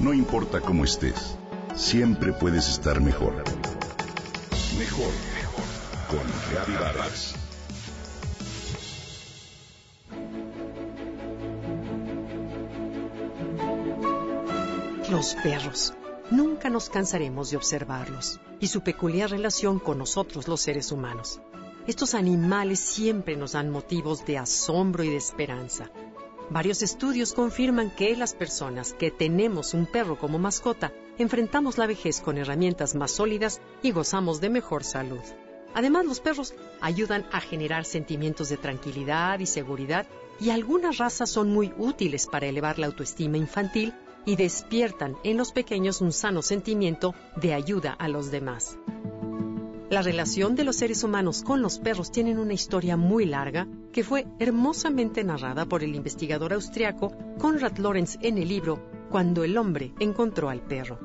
[0.00, 1.36] No importa cómo estés,
[1.76, 3.34] siempre puedes estar mejor.
[4.78, 5.64] Mejor, mejor.
[6.08, 7.34] Con Reavivadas.
[15.10, 15.92] Los perros.
[16.30, 21.42] Nunca nos cansaremos de observarlos y su peculiar relación con nosotros los seres humanos.
[21.86, 25.90] Estos animales siempre nos dan motivos de asombro y de esperanza.
[26.50, 32.20] Varios estudios confirman que las personas que tenemos un perro como mascota enfrentamos la vejez
[32.20, 35.20] con herramientas más sólidas y gozamos de mejor salud.
[35.74, 40.08] Además, los perros ayudan a generar sentimientos de tranquilidad y seguridad
[40.40, 45.52] y algunas razas son muy útiles para elevar la autoestima infantil y despiertan en los
[45.52, 48.76] pequeños un sano sentimiento de ayuda a los demás.
[49.90, 54.04] La relación de los seres humanos con los perros tiene una historia muy larga que
[54.04, 59.92] fue hermosamente narrada por el investigador austriaco Konrad Lorenz en el libro Cuando el hombre
[59.98, 61.00] encontró al perro.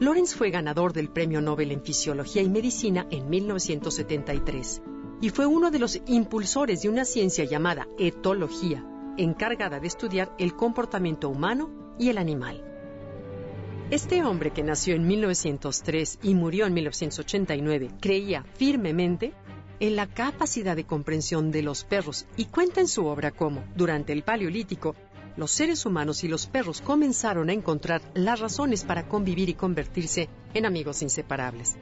[0.00, 4.82] Lorenz fue ganador del Premio Nobel en Fisiología y Medicina en 1973
[5.22, 8.84] y fue uno de los impulsores de una ciencia llamada etología,
[9.16, 12.69] encargada de estudiar el comportamiento humano y el animal.
[13.90, 19.32] Este hombre que nació en 1903 y murió en 1989 creía firmemente
[19.80, 24.12] en la capacidad de comprensión de los perros y cuenta en su obra cómo, durante
[24.12, 24.94] el Paleolítico,
[25.36, 30.28] los seres humanos y los perros comenzaron a encontrar las razones para convivir y convertirse
[30.54, 31.76] en amigos inseparables.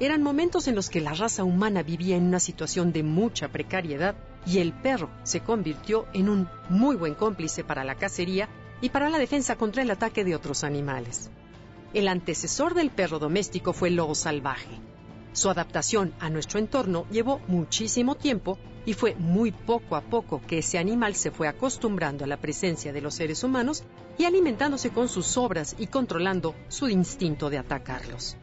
[0.00, 4.14] Eran momentos en los que la raza humana vivía en una situación de mucha precariedad
[4.46, 8.48] y el perro se convirtió en un muy buen cómplice para la cacería
[8.80, 11.30] y para la defensa contra el ataque de otros animales.
[11.92, 14.78] El antecesor del perro doméstico fue el lobo salvaje.
[15.32, 20.58] Su adaptación a nuestro entorno llevó muchísimo tiempo y fue muy poco a poco que
[20.58, 23.82] ese animal se fue acostumbrando a la presencia de los seres humanos
[24.18, 28.36] y alimentándose con sus sobras y controlando su instinto de atacarlos.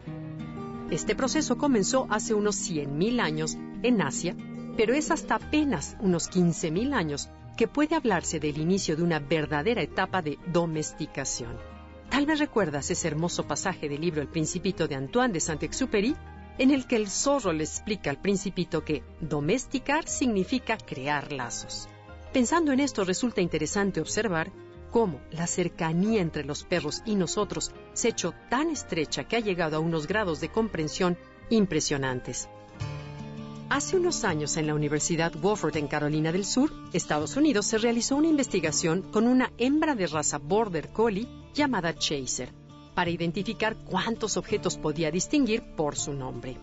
[0.91, 4.35] Este proceso comenzó hace unos 100.000 años en Asia,
[4.75, 9.81] pero es hasta apenas unos 15.000 años que puede hablarse del inicio de una verdadera
[9.81, 11.76] etapa de domesticación.
[12.17, 16.15] Tal vez recuerdas ese hermoso pasaje del libro El Principito de Antoine de Saint-Exupéry,
[16.57, 21.87] en el que el zorro le explica al principito que domesticar significa crear lazos.
[22.33, 24.51] Pensando en esto, resulta interesante observar
[24.89, 29.39] cómo la cercanía entre los perros y nosotros se ha hecho tan estrecha que ha
[29.39, 31.19] llegado a unos grados de comprensión
[31.51, 32.49] impresionantes.
[33.69, 38.15] Hace unos años en la Universidad Wofford en Carolina del Sur, Estados Unidos, se realizó
[38.15, 41.27] una investigación con una hembra de raza Border Collie
[41.57, 42.53] llamada Chaser,
[42.93, 46.57] para identificar cuántos objetos podía distinguir por su nombre.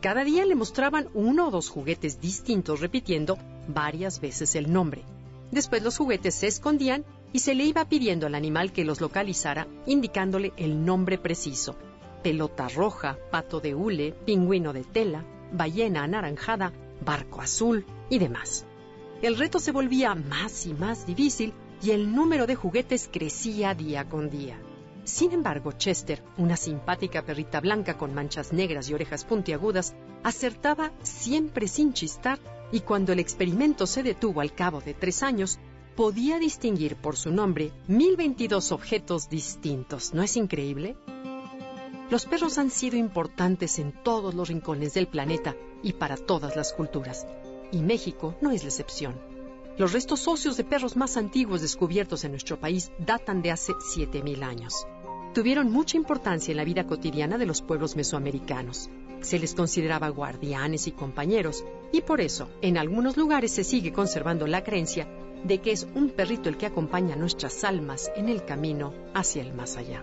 [0.00, 3.36] Cada día le mostraban uno o dos juguetes distintos repitiendo
[3.66, 5.02] varias veces el nombre.
[5.50, 9.66] Después los juguetes se escondían y se le iba pidiendo al animal que los localizara,
[9.86, 11.76] indicándole el nombre preciso.
[12.22, 16.72] Pelota roja, pato de hule, pingüino de tela, ballena anaranjada,
[17.04, 18.64] barco azul y demás.
[19.22, 21.52] El reto se volvía más y más difícil
[21.82, 24.58] y el número de juguetes crecía día con día.
[25.04, 29.94] Sin embargo, Chester, una simpática perrita blanca con manchas negras y orejas puntiagudas,
[30.24, 32.40] acertaba siempre sin chistar
[32.72, 35.60] y cuando el experimento se detuvo al cabo de tres años,
[35.94, 40.12] podía distinguir por su nombre 1022 objetos distintos.
[40.12, 40.96] ¿No es increíble?
[42.10, 46.72] Los perros han sido importantes en todos los rincones del planeta y para todas las
[46.72, 47.26] culturas.
[47.72, 49.35] Y México no es la excepción.
[49.78, 54.42] Los restos óseos de perros más antiguos descubiertos en nuestro país datan de hace 7.000
[54.42, 54.86] años.
[55.34, 58.88] Tuvieron mucha importancia en la vida cotidiana de los pueblos mesoamericanos.
[59.20, 64.46] Se les consideraba guardianes y compañeros, y por eso en algunos lugares se sigue conservando
[64.46, 65.06] la creencia
[65.44, 69.52] de que es un perrito el que acompaña nuestras almas en el camino hacia el
[69.52, 70.02] más allá.